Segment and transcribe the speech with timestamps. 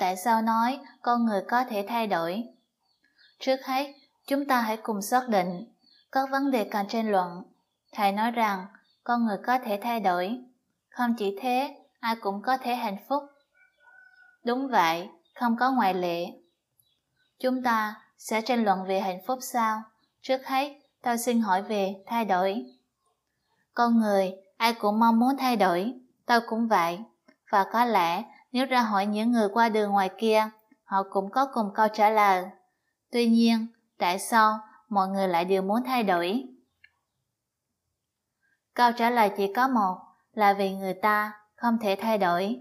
[0.00, 2.44] tại sao nói con người có thể thay đổi?
[3.38, 3.94] Trước hết,
[4.26, 5.64] chúng ta hãy cùng xác định
[6.12, 7.42] các vấn đề cần tranh luận.
[7.92, 8.66] Thầy nói rằng
[9.04, 10.38] con người có thể thay đổi.
[10.90, 13.22] Không chỉ thế, ai cũng có thể hạnh phúc.
[14.44, 16.26] Đúng vậy, không có ngoại lệ.
[17.40, 19.82] Chúng ta sẽ tranh luận về hạnh phúc sao?
[20.22, 22.64] Trước hết, tôi xin hỏi về thay đổi.
[23.74, 25.94] Con người, ai cũng mong muốn thay đổi,
[26.26, 26.98] tôi cũng vậy.
[27.50, 30.50] Và có lẽ, nếu ra hỏi những người qua đường ngoài kia,
[30.84, 32.44] họ cũng có cùng câu trả lời.
[33.12, 33.66] Tuy nhiên,
[33.98, 36.44] tại sao mọi người lại đều muốn thay đổi?
[38.74, 39.98] Câu trả lời chỉ có một,
[40.32, 42.60] là vì người ta không thể thay đổi.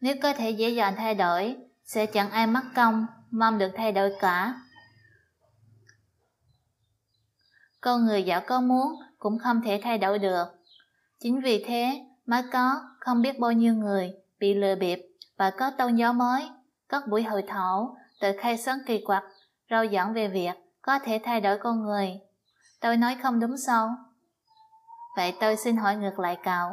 [0.00, 3.92] Nếu có thể dễ dàng thay đổi, sẽ chẳng ai mất công mong được thay
[3.92, 4.54] đổi cả.
[7.80, 10.44] Con người dẫu có muốn cũng không thể thay đổi được.
[11.20, 15.09] Chính vì thế mới có không biết bao nhiêu người bị lừa bịp
[15.40, 16.50] và có tâu gió mới,
[16.88, 19.24] các buổi hội thảo tự khai sáng kỳ quặc,
[19.70, 22.20] rao giảng về việc có thể thay đổi con người.
[22.80, 23.88] Tôi nói không đúng sao?
[25.16, 26.70] Vậy tôi xin hỏi ngược lại cậu.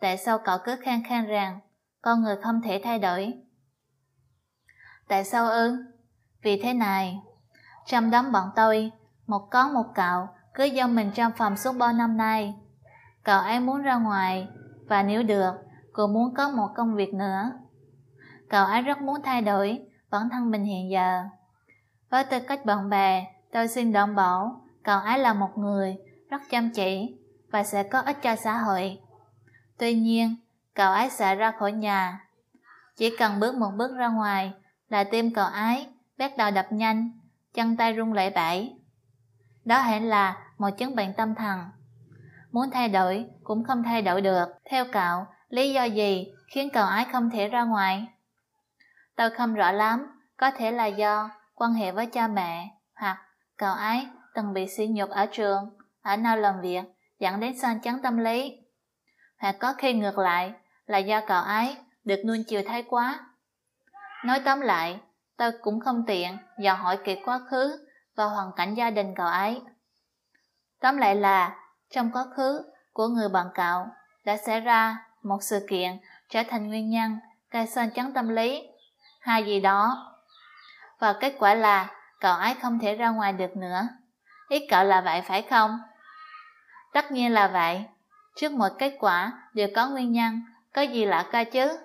[0.00, 1.60] Tại sao cậu cứ khen khen rằng
[2.02, 3.34] con người không thể thay đổi?
[5.08, 5.76] Tại sao ư?
[6.42, 7.20] Vì thế này,
[7.86, 8.92] trong đám bọn tôi,
[9.26, 12.54] một con một cậu cứ do mình trong phòng suốt bao năm nay.
[13.24, 14.48] Cậu ấy muốn ra ngoài,
[14.88, 15.52] và nếu được,
[15.92, 17.52] cô muốn có một công việc nữa.
[18.50, 21.22] Cậu ấy rất muốn thay đổi bản thân mình hiện giờ.
[22.10, 25.96] Với tư cách bạn bè, tôi xin đảm bảo cậu ấy là một người
[26.30, 27.16] rất chăm chỉ
[27.50, 28.98] và sẽ có ích cho xã hội.
[29.78, 30.36] Tuy nhiên,
[30.74, 32.20] cậu ấy sẽ ra khỏi nhà.
[32.96, 34.52] Chỉ cần bước một bước ra ngoài
[34.88, 35.86] là tim cậu ấy
[36.18, 37.10] bắt đầu đập nhanh,
[37.54, 38.72] chân tay run lẩy bẩy.
[39.64, 41.60] Đó hẳn là một chứng bệnh tâm thần.
[42.52, 44.44] Muốn thay đổi cũng không thay đổi được.
[44.70, 48.06] Theo cậu, lý do gì khiến cậu ấy không thể ra ngoài?
[49.16, 53.18] Tôi không rõ lắm, có thể là do quan hệ với cha mẹ hoặc
[53.56, 56.82] cậu ấy từng bị sỉ nhục ở trường, ở nơi làm việc
[57.18, 58.56] dẫn đến sang chấn tâm lý.
[59.38, 60.52] Hoặc có khi ngược lại
[60.86, 63.20] là do cậu ấy được nuông chiều thái quá.
[64.24, 65.00] Nói tóm lại,
[65.36, 67.86] tôi cũng không tiện dò hỏi kỹ quá khứ
[68.16, 69.60] và hoàn cảnh gia đình cậu ấy.
[70.80, 71.56] Tóm lại là,
[71.90, 73.86] trong quá khứ của người bạn cậu
[74.24, 75.98] đã xảy ra một sự kiện
[76.28, 77.18] trở thành nguyên nhân
[77.50, 78.69] gây sơn chấn tâm lý
[79.20, 80.06] hay gì đó.
[80.98, 81.88] Và kết quả là
[82.20, 83.88] cậu ấy không thể ra ngoài được nữa.
[84.48, 85.78] Ý cậu là vậy phải không?
[86.92, 87.84] Tất nhiên là vậy.
[88.36, 90.40] Trước một kết quả đều có nguyên nhân,
[90.74, 91.78] có gì lạ ca chứ?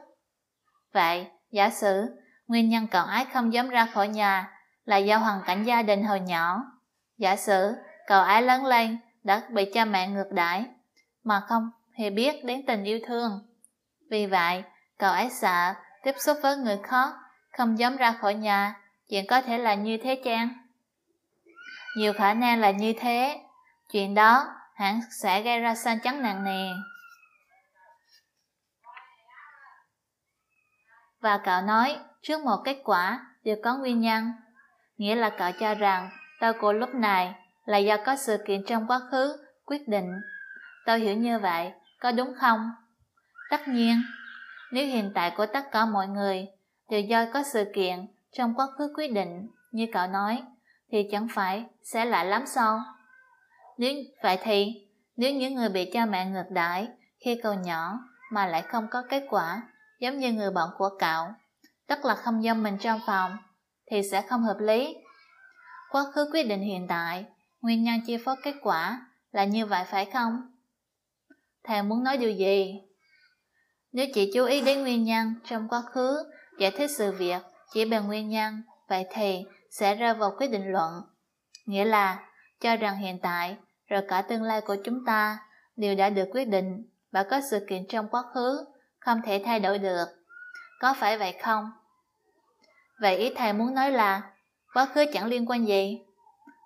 [0.94, 2.16] Vậy, giả sử,
[2.48, 4.52] nguyên nhân cậu ấy không dám ra khỏi nhà
[4.86, 6.64] là do hoàn cảnh gia đình hồi nhỏ.
[7.18, 7.76] Giả sử,
[8.08, 10.66] cậu ấy lớn lên đã bị cha mẹ ngược đãi
[11.24, 13.48] mà không hề biết đến tình yêu thương.
[14.10, 14.64] Vì vậy,
[14.98, 15.74] cậu ấy sợ
[16.04, 17.14] tiếp xúc với người khác,
[17.58, 18.76] không dám ra khỏi nhà,
[19.10, 20.50] chuyện có thể là như thế chăng?
[21.98, 23.42] Nhiều khả năng là như thế,
[23.92, 26.70] chuyện đó hẳn sẽ gây ra sang chấn nặng nề.
[31.20, 34.32] Và cậu nói, trước một kết quả đều có nguyên nhân,
[34.98, 37.36] nghĩa là cậu cho rằng tao của lúc này
[37.66, 40.14] là do có sự kiện trong quá khứ quyết định.
[40.86, 42.72] Tôi hiểu như vậy, có đúng không?
[43.50, 44.02] Tất nhiên,
[44.72, 46.48] nếu hiện tại của tất cả mọi người
[46.90, 50.44] đều do có sự kiện trong quá khứ quyết định, như cậu nói,
[50.92, 52.80] thì chẳng phải sẽ lạ lắm sao?
[53.78, 54.88] Nếu vậy thì,
[55.18, 56.88] nếu những người bị cha mẹ ngược đãi
[57.26, 58.00] khi còn nhỏ
[58.32, 59.62] mà lại không có kết quả,
[60.00, 61.26] giống như người bạn của cậu,
[61.88, 63.38] tức là không do mình trong phòng,
[63.92, 64.96] thì sẽ không hợp lý.
[65.92, 67.26] Quá khứ quyết định hiện tại,
[67.62, 70.52] nguyên nhân chi phối kết quả là như vậy phải không?
[71.64, 72.82] Thầy muốn nói điều gì?
[73.92, 76.24] Nếu chỉ chú ý đến nguyên nhân trong quá khứ,
[76.60, 77.42] giải thích sự việc
[77.74, 81.02] chỉ bằng nguyên nhân, vậy thì sẽ rơi vào quyết định luận.
[81.66, 82.20] Nghĩa là,
[82.60, 83.58] cho rằng hiện tại,
[83.88, 85.40] rồi cả tương lai của chúng ta
[85.76, 88.66] đều đã được quyết định và có sự kiện trong quá khứ,
[89.00, 90.06] không thể thay đổi được.
[90.80, 91.72] Có phải vậy không?
[93.02, 94.22] Vậy ý thầy muốn nói là,
[94.74, 96.00] quá khứ chẳng liên quan gì?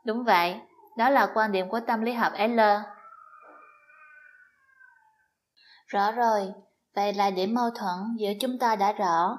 [0.06, 0.56] Đúng vậy,
[0.98, 2.60] đó là quan điểm của tâm lý học L.
[5.88, 6.54] Rõ rồi,
[6.96, 9.38] vậy là điểm mâu thuẫn giữa chúng ta đã rõ.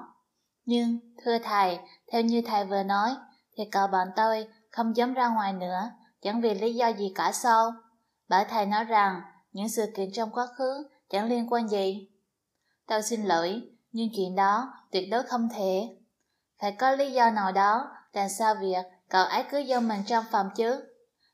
[0.71, 1.79] Nhưng, thưa thầy,
[2.11, 3.15] theo như thầy vừa nói,
[3.57, 5.91] thì cậu bọn tôi không dám ra ngoài nữa,
[6.21, 7.71] chẳng vì lý do gì cả sao?
[8.29, 9.21] Bởi thầy nói rằng,
[9.51, 12.09] những sự kiện trong quá khứ chẳng liên quan gì.
[12.87, 15.97] Tôi xin lỗi, nhưng chuyện đó tuyệt đối không thể.
[16.61, 20.25] Phải có lý do nào đó, làm sao việc cậu ấy cứ do mình trong
[20.31, 20.83] phòng chứ?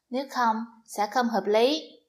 [0.10, 2.00] Nếu không, sẽ không hợp lý.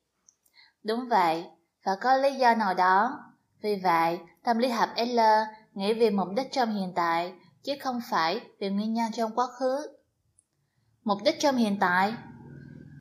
[0.83, 1.47] Đúng vậy,
[1.85, 3.25] phải có lý do nào đó.
[3.61, 5.21] Vì vậy, tâm lý học L
[5.79, 9.47] nghĩ về mục đích trong hiện tại chứ không phải về nguyên nhân trong quá
[9.59, 9.97] khứ.
[11.05, 12.15] Mục đích trong hiện tại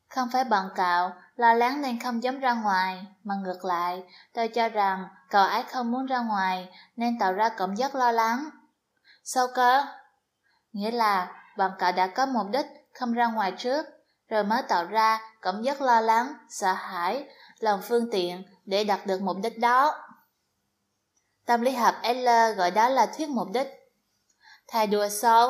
[0.10, 4.04] Không phải bằng cạo, lo lắng nên không dám ra ngoài, mà ngược lại,
[4.34, 8.12] tôi cho rằng cậu ấy không muốn ra ngoài nên tạo ra cảm giác lo
[8.12, 8.50] lắng.
[9.24, 9.86] Sao cơ?
[10.74, 13.86] Nghĩa là bằng cạo đã có mục đích không ra ngoài trước,
[14.30, 17.26] rồi mới tạo ra cảm giác lo lắng, sợ hãi,
[17.60, 20.07] làm phương tiện để đạt được mục đích đó.
[21.48, 22.28] Tâm lý học L
[22.58, 23.68] gọi đó là thuyết mục đích.
[24.68, 25.50] Thầy đùa sâu,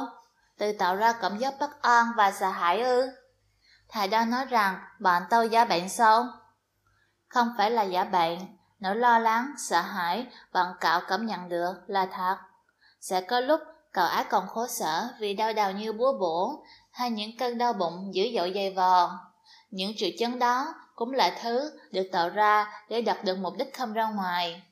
[0.57, 3.09] tự tạo ra cảm giác bất an và sợ hãi ư.
[3.89, 6.23] Thầy đang nói rằng bạn tôi giả bệnh sâu.
[7.27, 8.39] Không phải là giả bệnh,
[8.79, 12.37] nỗi lo lắng, sợ hãi bạn cậu cảm nhận được là thật.
[13.01, 13.61] Sẽ có lúc
[13.91, 17.73] cậu ấy còn khổ sở vì đau đầu như búa bổ hay những cơn đau
[17.73, 19.19] bụng dữ dội dày vò.
[19.69, 23.77] Những triệu chứng đó cũng là thứ được tạo ra để đạt được mục đích
[23.77, 24.63] không ra ngoài.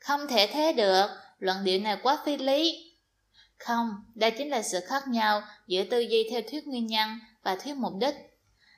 [0.00, 1.06] Không thể thế được,
[1.38, 2.92] luận điệu này quá phi lý.
[3.58, 7.10] Không, đây chính là sự khác nhau giữa tư duy theo thuyết nguyên nhân
[7.42, 8.14] và thuyết mục đích.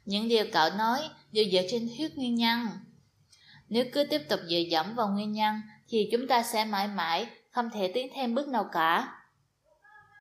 [0.05, 1.01] Những điều cậu nói
[1.33, 2.69] đều dựa trên thuyết nguyên nhân.
[3.69, 5.55] Nếu cứ tiếp tục dựa dẫm vào nguyên nhân
[5.89, 9.22] thì chúng ta sẽ mãi mãi không thể tiến thêm bước nào cả.